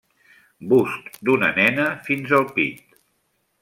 [0.71, 3.03] Bust d'una nena fins al pit.